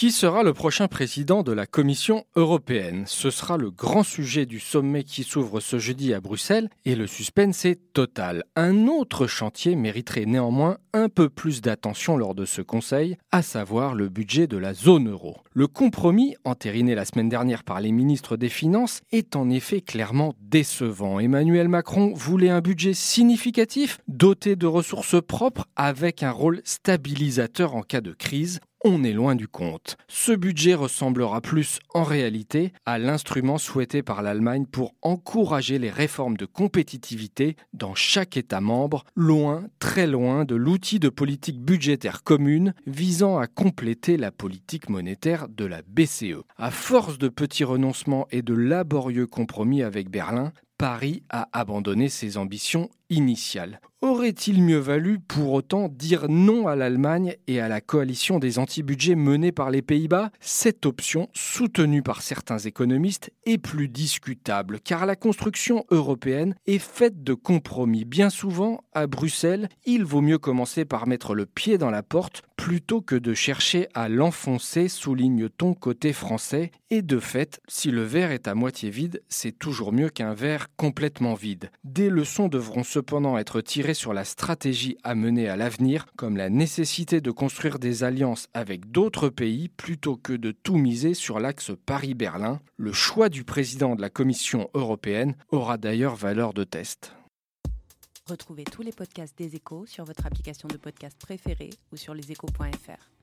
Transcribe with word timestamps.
Qui 0.00 0.12
sera 0.12 0.42
le 0.42 0.54
prochain 0.54 0.88
président 0.88 1.42
de 1.42 1.52
la 1.52 1.66
Commission 1.66 2.24
européenne? 2.34 3.04
Ce 3.06 3.28
sera 3.28 3.58
le 3.58 3.70
grand 3.70 4.02
sujet 4.02 4.46
du 4.46 4.58
sommet 4.58 5.04
qui 5.04 5.24
s'ouvre 5.24 5.60
ce 5.60 5.78
jeudi 5.78 6.14
à 6.14 6.22
Bruxelles 6.22 6.70
et 6.86 6.94
le 6.94 7.06
suspense 7.06 7.66
est 7.66 7.92
total. 7.92 8.44
Un 8.56 8.86
autre 8.86 9.26
chantier 9.26 9.76
mériterait 9.76 10.24
néanmoins 10.24 10.78
un 10.94 11.10
peu 11.10 11.28
plus 11.28 11.60
d'attention 11.60 12.16
lors 12.16 12.34
de 12.34 12.46
ce 12.46 12.62
conseil, 12.62 13.18
à 13.30 13.42
savoir 13.42 13.94
le 13.94 14.08
budget 14.08 14.46
de 14.46 14.56
la 14.56 14.72
zone 14.72 15.10
euro. 15.10 15.36
Le 15.52 15.66
compromis, 15.66 16.34
entériné 16.44 16.94
la 16.94 17.04
semaine 17.04 17.28
dernière 17.28 17.62
par 17.62 17.82
les 17.82 17.92
ministres 17.92 18.38
des 18.38 18.48
Finances, 18.48 19.02
est 19.12 19.36
en 19.36 19.50
effet 19.50 19.82
clairement 19.82 20.32
décevant. 20.40 21.20
Emmanuel 21.20 21.68
Macron 21.68 22.14
voulait 22.14 22.48
un 22.48 22.62
budget 22.62 22.94
significatif, 22.94 23.98
doté 24.08 24.56
de 24.56 24.66
ressources 24.66 25.20
propres, 25.20 25.66
avec 25.76 26.22
un 26.22 26.30
rôle 26.30 26.62
stabilisateur 26.64 27.74
en 27.74 27.82
cas 27.82 28.00
de 28.00 28.12
crise 28.12 28.60
on 28.84 29.04
est 29.04 29.12
loin 29.12 29.34
du 29.34 29.48
compte. 29.48 29.96
Ce 30.08 30.32
budget 30.32 30.74
ressemblera 30.74 31.40
plus 31.40 31.80
en 31.92 32.02
réalité 32.02 32.72
à 32.86 32.98
l'instrument 32.98 33.58
souhaité 33.58 34.02
par 34.02 34.22
l'Allemagne 34.22 34.66
pour 34.66 34.94
encourager 35.02 35.78
les 35.78 35.90
réformes 35.90 36.36
de 36.36 36.46
compétitivité 36.46 37.56
dans 37.72 37.94
chaque 37.94 38.36
État 38.36 38.60
membre, 38.60 39.04
loin, 39.14 39.64
très 39.78 40.06
loin 40.06 40.44
de 40.44 40.54
l'outil 40.54 40.98
de 40.98 41.08
politique 41.08 41.60
budgétaire 41.60 42.22
commune 42.22 42.74
visant 42.86 43.38
à 43.38 43.46
compléter 43.46 44.16
la 44.16 44.30
politique 44.30 44.88
monétaire 44.88 45.48
de 45.48 45.64
la 45.64 45.82
BCE. 45.82 46.42
À 46.56 46.70
force 46.70 47.18
de 47.18 47.28
petits 47.28 47.64
renoncements 47.64 48.26
et 48.30 48.42
de 48.42 48.54
laborieux 48.54 49.26
compromis 49.26 49.82
avec 49.82 50.10
Berlin, 50.10 50.52
Paris 50.78 51.22
a 51.28 51.48
abandonné 51.52 52.08
ses 52.08 52.38
ambitions 52.38 52.88
initiales. 53.10 53.80
Aurait-il 54.02 54.62
mieux 54.62 54.78
valu 54.78 55.18
pour 55.18 55.52
autant 55.52 55.88
dire 55.88 56.30
non 56.30 56.66
à 56.66 56.74
l'Allemagne 56.74 57.36
et 57.46 57.60
à 57.60 57.68
la 57.68 57.82
coalition 57.82 58.38
des 58.38 58.58
anti-budgets 58.58 59.14
menée 59.14 59.52
par 59.52 59.70
les 59.70 59.82
Pays-Bas? 59.82 60.30
Cette 60.40 60.86
option, 60.86 61.28
soutenue 61.34 62.02
par 62.02 62.22
certains 62.22 62.56
économistes, 62.56 63.30
est 63.44 63.58
plus 63.58 63.88
discutable 63.88 64.80
car 64.80 65.04
la 65.04 65.16
construction 65.16 65.84
européenne 65.90 66.54
est 66.66 66.78
faite 66.78 67.22
de 67.22 67.34
compromis. 67.34 68.06
Bien 68.06 68.30
souvent, 68.30 68.80
à 68.94 69.06
Bruxelles, 69.06 69.68
il 69.84 70.06
vaut 70.06 70.22
mieux 70.22 70.38
commencer 70.38 70.86
par 70.86 71.06
mettre 71.06 71.34
le 71.34 71.44
pied 71.44 71.76
dans 71.76 71.90
la 71.90 72.02
porte 72.02 72.42
plutôt 72.60 73.00
que 73.00 73.14
de 73.16 73.32
chercher 73.32 73.88
à 73.94 74.10
l'enfoncer, 74.10 74.88
souligne-t-on 74.88 75.72
côté 75.72 76.12
français. 76.12 76.70
Et 76.90 77.00
de 77.00 77.18
fait, 77.18 77.58
si 77.68 77.90
le 77.90 78.02
verre 78.02 78.32
est 78.32 78.48
à 78.48 78.54
moitié 78.54 78.90
vide, 78.90 79.22
c'est 79.30 79.58
toujours 79.58 79.94
mieux 79.94 80.10
qu'un 80.10 80.34
verre 80.34 80.66
complètement 80.76 81.32
vide. 81.32 81.70
Des 81.84 82.10
leçons 82.10 82.48
devront 82.48 82.82
cependant 82.82 83.38
être 83.38 83.62
tirées 83.62 83.89
sur 83.94 84.12
la 84.12 84.24
stratégie 84.24 84.96
à 85.04 85.14
mener 85.14 85.48
à 85.48 85.56
l'avenir, 85.56 86.06
comme 86.16 86.36
la 86.36 86.50
nécessité 86.50 87.20
de 87.20 87.30
construire 87.30 87.78
des 87.78 88.04
alliances 88.04 88.48
avec 88.54 88.90
d'autres 88.90 89.28
pays 89.28 89.68
plutôt 89.68 90.16
que 90.16 90.32
de 90.32 90.52
tout 90.52 90.76
miser 90.76 91.14
sur 91.14 91.40
l'axe 91.40 91.72
Paris-Berlin. 91.86 92.60
Le 92.76 92.92
choix 92.92 93.28
du 93.28 93.44
président 93.44 93.96
de 93.96 94.00
la 94.00 94.10
Commission 94.10 94.70
européenne 94.74 95.34
aura 95.50 95.76
d'ailleurs 95.76 96.16
valeur 96.16 96.54
de 96.54 96.64
test. 96.64 97.12
Retrouvez 98.26 98.64
tous 98.64 98.82
les 98.82 98.92
podcasts 98.92 99.36
des 99.36 99.56
échos 99.56 99.86
sur 99.86 100.04
votre 100.04 100.26
application 100.26 100.68
de 100.68 100.76
podcast 100.76 101.16
préférée 101.20 101.70
ou 101.92 101.96
sur 101.96 102.14
leséchos.fr. 102.14 103.19